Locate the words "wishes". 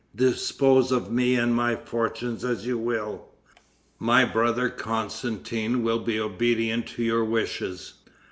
7.23-7.93